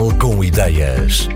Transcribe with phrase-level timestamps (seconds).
[0.00, 1.28] Portugal com ideias.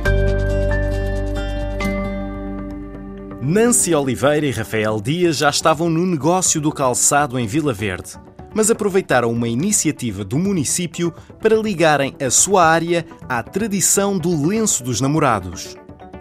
[3.43, 8.13] Nancy Oliveira e Rafael Dias já estavam no negócio do calçado em Vila Verde,
[8.55, 14.83] mas aproveitaram uma iniciativa do município para ligarem a sua área à tradição do lenço
[14.83, 15.77] dos namorados.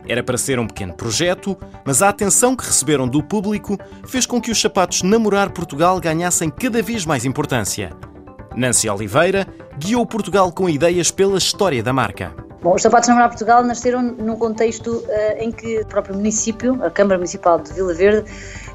[0.05, 4.41] Era para ser um pequeno projeto, mas a atenção que receberam do público fez com
[4.41, 7.91] que os sapatos Namorar Portugal ganhassem cada vez mais importância.
[8.55, 12.33] Nancy Oliveira guiou Portugal com ideias pela história da marca.
[12.63, 15.05] Bom, os Sapatos Namorar Portugal nasceram num contexto uh,
[15.37, 18.31] em que o próprio município, a Câmara Municipal de Vila Verde,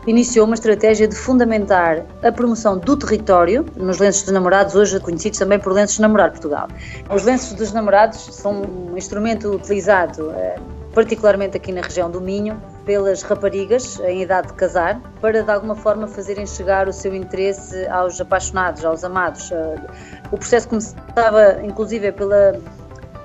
[0.06, 5.38] iniciou uma estratégia de fundamentar a promoção do território nos lenços dos namorados, hoje conhecidos
[5.38, 6.68] também por lenços Namorar Portugal.
[7.08, 10.60] Os lenços dos namorados são um instrumento utilizado uh,
[10.92, 15.74] particularmente aqui na região do Minho, pelas raparigas em idade de casar, para de alguma
[15.74, 19.52] forma fazerem chegar o seu interesse aos apaixonados, aos amados.
[19.52, 19.76] Eh,
[20.32, 22.58] o processo começava, inclusive, pela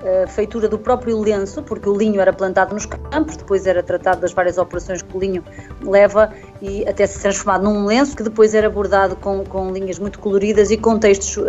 [0.03, 4.19] eh, feitura do próprio lenço, porque o linho era plantado nos campos, depois era tratado
[4.19, 5.41] das várias operações que o linho
[5.81, 6.29] leva
[6.61, 10.71] e até se transformado num lenço que depois era bordado com, com linhas muito coloridas
[10.71, 11.43] e com textos uh,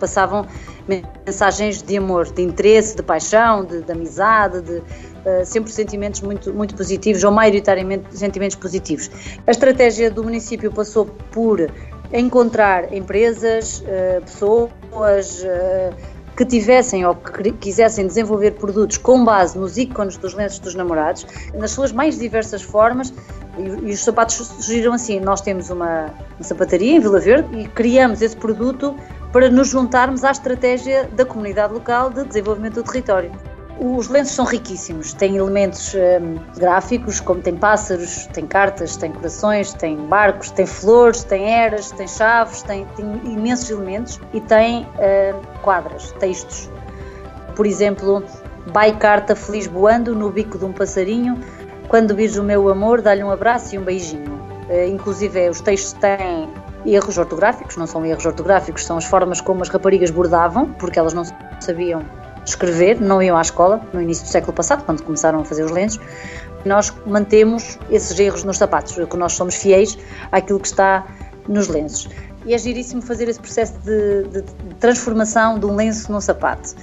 [0.00, 0.44] passavam
[1.24, 4.82] mensagens de amor, de interesse, de paixão, de, de amizade, de
[5.44, 9.10] sempre sentimentos muito, muito positivos ou maioritariamente sentimentos positivos.
[9.46, 11.70] A estratégia do município passou por
[12.12, 15.94] encontrar empresas, uh, pessoas uh,
[16.36, 21.26] que tivessem ou que quisessem desenvolver produtos com base nos ícones dos lenços dos namorados,
[21.54, 23.12] nas suas mais diversas formas,
[23.58, 25.20] e os sapatos surgiram assim.
[25.20, 28.96] Nós temos uma, uma sapataria em Vila Verde e criamos esse produto
[29.30, 33.30] para nos juntarmos à estratégia da comunidade local de desenvolvimento do território.
[33.84, 39.74] Os lenços são riquíssimos, têm elementos hum, gráficos, como tem pássaros, tem cartas, tem corações,
[39.74, 45.40] tem barcos, tem flores, tem eras, tem chaves, tem, tem imensos elementos e tem hum,
[45.62, 46.70] quadras, textos.
[47.56, 48.22] Por exemplo,
[48.66, 51.40] vai carta feliz voando no bico de um passarinho,
[51.88, 54.40] quando vires o meu amor, dá-lhe um abraço e um beijinho.
[54.70, 56.48] Uh, inclusive, os textos têm
[56.86, 61.12] erros ortográficos, não são erros ortográficos, são as formas como as raparigas bordavam, porque elas
[61.12, 61.24] não
[61.58, 62.02] sabiam
[62.44, 65.70] escrever, não iam à escola, no início do século passado, quando começaram a fazer os
[65.70, 66.00] lenços.
[66.64, 69.98] Nós mantemos esses erros nos sapatos, porque nós somos fiéis
[70.30, 71.06] àquilo que está
[71.48, 72.08] nos lenços.
[72.44, 76.74] E é giríssimo fazer esse processo de, de, de transformação de um lenço num sapato.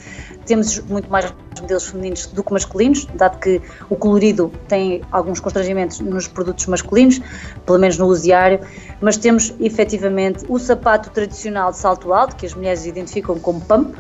[0.46, 6.00] Temos muito mais modelos femininos do que masculinos, dado que o colorido tem alguns constrangimentos
[6.00, 7.20] nos produtos masculinos,
[7.66, 8.62] pelo menos no uso diário,
[9.02, 13.96] mas temos efetivamente o sapato tradicional de salto alto, que as mulheres identificam como pump,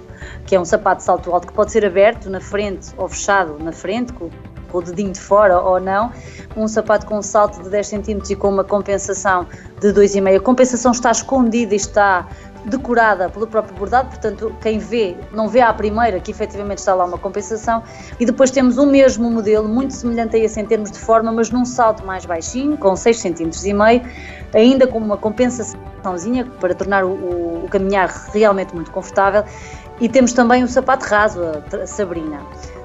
[0.45, 3.57] que é um sapato de salto alto que pode ser aberto na frente ou fechado
[3.63, 4.29] na frente, com,
[4.69, 6.11] com o dedinho de fora ou não,
[6.55, 9.47] um sapato com um salto de 10 cm e com uma compensação
[9.79, 10.37] de 2,5.
[10.37, 12.27] A compensação está escondida e está
[12.65, 17.05] decorada pelo próprio bordado, portanto, quem vê, não vê à primeira que efetivamente está lá
[17.05, 17.81] uma compensação,
[18.19, 21.49] e depois temos o mesmo modelo, muito semelhante a esse em termos de forma, mas
[21.49, 24.01] num salto mais baixinho, com 6 cm e meio,
[24.53, 29.43] ainda com uma compensaçãozinha para tornar o, o, o caminhar realmente muito confortável,
[29.99, 31.41] e temos também o sapato raso,
[31.81, 32.41] a Sabrina.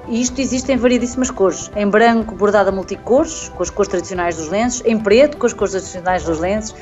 [0.07, 1.71] E isto existe em variedíssimas cores.
[1.75, 4.83] Em branco, bordado a multicores, com as cores tradicionais dos lenços.
[4.85, 6.75] Em preto, com as cores tradicionais dos lenços.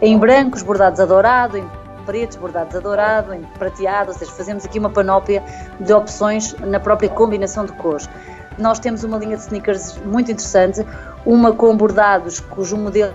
[0.00, 1.58] Em brancos, bordados a dourado.
[1.58, 1.68] Em
[2.06, 3.34] pretos, bordados a dourado.
[3.34, 4.12] Em prateado.
[4.12, 5.42] Ou seja, fazemos aqui uma panóplia
[5.78, 8.08] de opções na própria combinação de cores.
[8.56, 10.86] Nós temos uma linha de sneakers muito interessante.
[11.26, 13.12] Uma com bordados, cujo modelo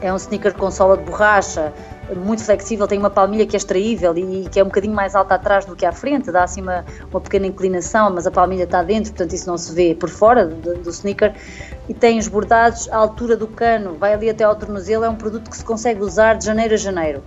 [0.00, 1.72] é um sneaker com sola de borracha,
[2.14, 5.34] muito flexível, tem uma palmilha que é extraível e que é um bocadinho mais alta
[5.34, 8.82] atrás do que à frente, dá assim uma, uma pequena inclinação, mas a palmilha está
[8.82, 11.34] dentro, portanto isso não se vê por fora do, do sneaker.
[11.88, 15.16] E tem os bordados à altura do cano, vai ali até ao tornozelo, é um
[15.16, 17.22] produto que se consegue usar de janeiro a janeiro.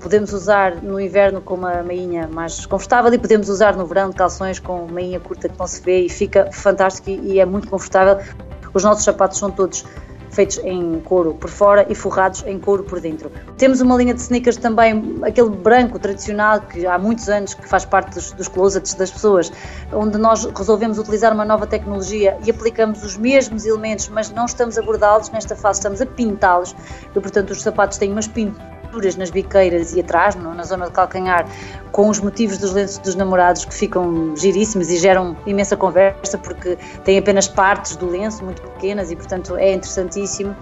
[0.00, 4.58] Podemos usar no inverno com uma meinha mais confortável e podemos usar no verão calções
[4.58, 8.22] com meinha curta que não se vê e fica fantástico e é muito confortável.
[8.74, 9.84] Os nossos sapatos são todos
[10.34, 13.30] feitos em couro por fora e forrados em couro por dentro.
[13.56, 17.84] Temos uma linha de sneakers também, aquele branco tradicional que há muitos anos que faz
[17.84, 19.52] parte dos, dos closets das pessoas,
[19.92, 24.76] onde nós resolvemos utilizar uma nova tecnologia e aplicamos os mesmos elementos, mas não estamos
[24.76, 26.74] a bordá-los nesta fase, estamos a pintá-los
[27.14, 28.73] e portanto os sapatos têm umas pinturas
[29.16, 31.46] nas biqueiras e atrás, na zona de calcanhar,
[31.92, 36.76] com os motivos dos lenços dos namorados que ficam giríssimos e geram imensa conversa porque
[37.04, 40.56] têm apenas partes do lenço muito pequenas e, portanto, é interessantíssimo.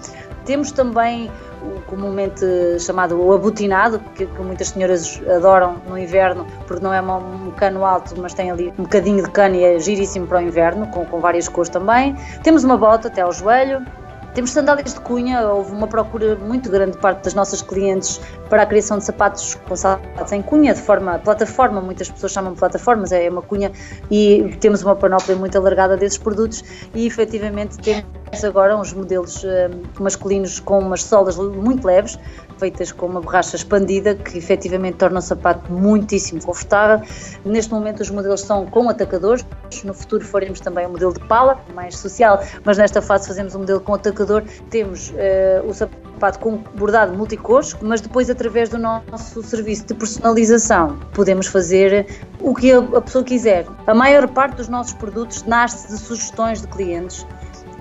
[0.44, 1.30] Temos também
[1.62, 2.44] o comumente
[2.80, 3.38] chamado o
[4.14, 8.50] que, que, muitas senhoras adoram no inverno, porque não é um cano alto, mas tem
[8.50, 11.68] ali um bocadinho de cano e é giríssimo para o inverno, com, com várias cores
[11.68, 12.16] também.
[12.42, 13.86] Temos uma bota até ao joelho,
[14.34, 18.18] Temos sandálias de cunha, houve uma procura muito grande de parte das nossas clientes
[18.48, 22.54] para a criação de sapatos com sapatos em cunha, de forma plataforma, muitas pessoas chamam
[22.54, 23.70] de plataformas, é uma cunha
[24.10, 26.64] e temos uma panóplia muito alargada desses produtos
[26.94, 29.48] e efetivamente temos agora uns modelos uh,
[30.00, 32.18] masculinos com umas solas muito leves,
[32.58, 37.06] feitas com uma borracha expandida, que efetivamente torna o sapato muitíssimo confortável.
[37.44, 39.44] Neste momento os modelos são com atacadores,
[39.84, 43.60] no futuro faremos também um modelo de pala, mais social, mas nesta fase fazemos um
[43.60, 44.42] modelo com atacador.
[44.70, 50.98] Temos uh, o sapato com bordado multicores, mas depois através do nosso serviço de personalização
[51.12, 52.06] podemos fazer
[52.40, 53.66] o que a pessoa quiser.
[53.86, 57.26] A maior parte dos nossos produtos nasce de sugestões de clientes,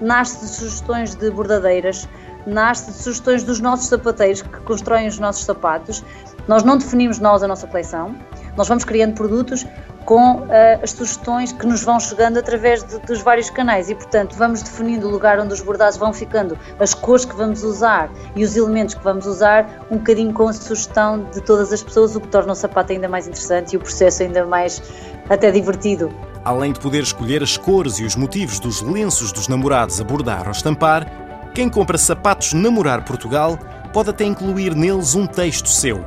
[0.02, 2.08] nasce de sugestões de bordadeiras,
[2.46, 6.04] nasce de sugestões dos nossos sapateiros que constroem os nossos sapatos.
[6.48, 8.16] Nós não definimos nós a nossa coleção,
[8.58, 9.66] nós vamos criando produtos
[10.06, 10.48] com uh,
[10.82, 15.08] as sugestões que nos vão chegando através de, dos vários canais e, portanto, vamos definindo
[15.08, 18.96] o lugar onde os bordados vão ficando, as cores que vamos usar e os elementos
[18.96, 22.52] que vamos usar, um bocadinho com a sugestão de todas as pessoas, o que torna
[22.52, 24.82] o sapato ainda mais interessante e o processo ainda mais
[25.30, 26.12] até divertido.
[26.44, 30.46] Além de poder escolher as cores e os motivos dos lenços dos namorados a bordar
[30.46, 33.60] ou estampar, quem compra sapatos Namorar Portugal
[33.94, 36.04] pode até incluir neles um texto seu.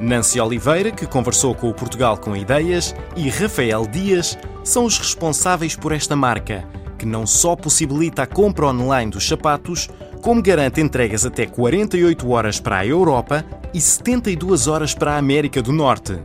[0.00, 5.76] Nancy Oliveira, que conversou com o Portugal com Ideias, e Rafael Dias são os responsáveis
[5.76, 6.64] por esta marca,
[6.98, 9.88] que não só possibilita a compra online dos sapatos,
[10.20, 15.62] como garante entregas até 48 horas para a Europa e 72 horas para a América
[15.62, 16.18] do Norte.